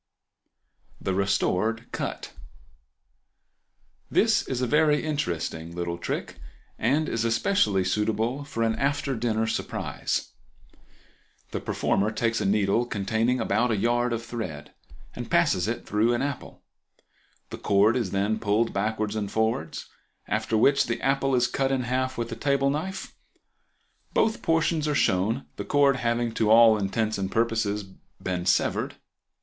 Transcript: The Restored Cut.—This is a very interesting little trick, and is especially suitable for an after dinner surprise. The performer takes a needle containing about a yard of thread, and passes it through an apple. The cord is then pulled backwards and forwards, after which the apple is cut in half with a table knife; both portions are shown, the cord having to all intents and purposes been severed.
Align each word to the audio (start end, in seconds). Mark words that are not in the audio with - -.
The 0.99 1.13
Restored 1.13 1.91
Cut.—This 4.01 4.41
is 4.47 4.59
a 4.59 4.65
very 4.65 5.03
interesting 5.03 5.75
little 5.75 5.99
trick, 5.99 6.39
and 6.79 7.07
is 7.07 7.23
especially 7.23 7.83
suitable 7.83 8.43
for 8.43 8.63
an 8.63 8.75
after 8.77 9.15
dinner 9.15 9.45
surprise. 9.45 10.31
The 11.51 11.59
performer 11.59 12.09
takes 12.09 12.41
a 12.41 12.47
needle 12.47 12.87
containing 12.87 13.39
about 13.39 13.69
a 13.69 13.77
yard 13.77 14.11
of 14.11 14.25
thread, 14.25 14.73
and 15.15 15.29
passes 15.29 15.67
it 15.67 15.85
through 15.85 16.15
an 16.15 16.23
apple. 16.23 16.63
The 17.51 17.59
cord 17.59 17.95
is 17.95 18.09
then 18.09 18.39
pulled 18.39 18.73
backwards 18.73 19.15
and 19.15 19.31
forwards, 19.31 19.85
after 20.27 20.57
which 20.57 20.87
the 20.87 20.99
apple 21.01 21.35
is 21.35 21.45
cut 21.45 21.71
in 21.71 21.81
half 21.83 22.17
with 22.17 22.31
a 22.31 22.35
table 22.35 22.71
knife; 22.71 23.13
both 24.15 24.41
portions 24.41 24.87
are 24.87 24.95
shown, 24.95 25.45
the 25.57 25.63
cord 25.63 25.97
having 25.97 26.31
to 26.33 26.49
all 26.49 26.75
intents 26.75 27.19
and 27.19 27.31
purposes 27.31 27.83
been 28.19 28.47
severed. 28.47 28.95